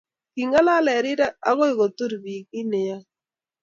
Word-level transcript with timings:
king'alal 0.33 0.85
eng 0.93 1.01
rirek 1.03 1.35
akoi 1.49 1.73
kotur 1.79 2.11
biik 2.23 2.43
kiit 2.49 2.67
neyoei 2.69 3.05